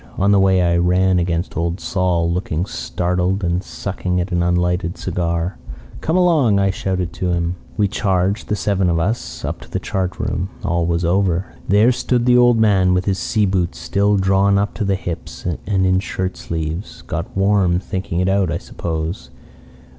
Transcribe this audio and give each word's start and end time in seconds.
On 0.17 0.31
the 0.31 0.39
way 0.39 0.63
I 0.63 0.77
ran 0.77 1.19
against 1.19 1.55
Old 1.55 1.79
Sol, 1.79 2.27
looking 2.33 2.65
startled 2.65 3.43
and 3.43 3.61
sucking 3.63 4.19
at 4.19 4.31
an 4.31 4.41
unlighted 4.41 4.97
cigar. 4.97 5.59
"'Come 6.01 6.17
along,' 6.17 6.57
I 6.57 6.71
shouted 6.71 7.13
to 7.13 7.29
him. 7.29 7.53
"We 7.77 7.87
charged, 7.87 8.47
the 8.47 8.55
seven 8.55 8.89
of 8.89 8.97
us, 8.97 9.45
up 9.45 9.61
to 9.61 9.69
the 9.69 9.79
chart 9.79 10.17
room. 10.19 10.49
All 10.65 10.87
was 10.87 11.05
over. 11.05 11.53
There 11.67 11.91
stood 11.91 12.25
the 12.25 12.35
old 12.35 12.57
man 12.57 12.95
with 12.95 13.05
his 13.05 13.19
sea 13.19 13.45
boots 13.45 13.77
still 13.77 14.17
drawn 14.17 14.57
up 14.57 14.73
to 14.73 14.83
the 14.85 14.95
hips 14.95 15.45
and 15.45 15.85
in 15.85 15.99
shirt 15.99 16.35
sleeves 16.35 17.03
got 17.03 17.37
warm 17.37 17.77
thinking 17.77 18.19
it 18.21 18.27
out, 18.27 18.51
I 18.51 18.57
suppose. 18.57 19.29